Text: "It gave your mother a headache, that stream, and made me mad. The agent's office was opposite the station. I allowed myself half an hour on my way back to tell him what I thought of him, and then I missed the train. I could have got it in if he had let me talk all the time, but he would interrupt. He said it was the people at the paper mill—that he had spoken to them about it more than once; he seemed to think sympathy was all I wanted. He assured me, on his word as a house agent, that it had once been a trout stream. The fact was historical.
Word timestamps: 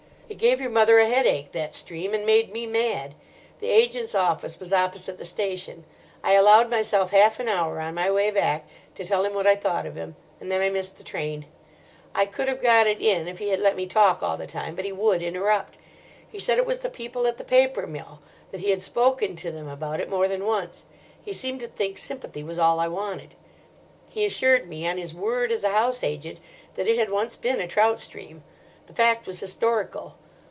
"It 0.31 0.37
gave 0.37 0.61
your 0.61 0.69
mother 0.69 0.97
a 0.97 1.09
headache, 1.09 1.51
that 1.51 1.75
stream, 1.75 2.13
and 2.13 2.25
made 2.25 2.53
me 2.53 2.65
mad. 2.65 3.15
The 3.59 3.67
agent's 3.67 4.15
office 4.15 4.59
was 4.61 4.71
opposite 4.71 5.17
the 5.17 5.25
station. 5.25 5.83
I 6.23 6.31
allowed 6.33 6.69
myself 6.69 7.11
half 7.11 7.37
an 7.41 7.49
hour 7.49 7.81
on 7.81 7.95
my 7.95 8.09
way 8.09 8.31
back 8.31 8.65
to 8.95 9.03
tell 9.03 9.25
him 9.25 9.33
what 9.33 9.45
I 9.45 9.57
thought 9.57 9.85
of 9.85 9.97
him, 9.97 10.15
and 10.39 10.49
then 10.49 10.61
I 10.61 10.69
missed 10.69 10.97
the 10.97 11.03
train. 11.03 11.47
I 12.15 12.25
could 12.25 12.47
have 12.47 12.61
got 12.61 12.87
it 12.87 13.01
in 13.01 13.27
if 13.27 13.39
he 13.39 13.49
had 13.49 13.59
let 13.59 13.75
me 13.75 13.85
talk 13.85 14.23
all 14.23 14.37
the 14.37 14.47
time, 14.47 14.73
but 14.73 14.85
he 14.85 14.93
would 14.93 15.21
interrupt. 15.21 15.77
He 16.31 16.39
said 16.39 16.57
it 16.57 16.65
was 16.65 16.79
the 16.79 16.89
people 16.89 17.27
at 17.27 17.37
the 17.37 17.43
paper 17.43 17.85
mill—that 17.85 18.61
he 18.61 18.69
had 18.69 18.81
spoken 18.81 19.35
to 19.35 19.51
them 19.51 19.67
about 19.67 19.99
it 19.99 20.09
more 20.09 20.29
than 20.29 20.45
once; 20.45 20.85
he 21.21 21.33
seemed 21.33 21.59
to 21.59 21.67
think 21.67 21.97
sympathy 21.97 22.41
was 22.41 22.57
all 22.57 22.79
I 22.79 22.87
wanted. 22.87 23.35
He 24.09 24.23
assured 24.23 24.69
me, 24.69 24.87
on 24.87 24.97
his 24.97 25.13
word 25.13 25.51
as 25.51 25.65
a 25.65 25.69
house 25.71 26.05
agent, 26.05 26.39
that 26.75 26.87
it 26.87 26.97
had 26.97 27.09
once 27.11 27.35
been 27.35 27.59
a 27.59 27.67
trout 27.67 27.99
stream. 27.99 28.43
The 28.87 28.93
fact 28.93 29.27
was 29.27 29.39
historical. 29.41 30.15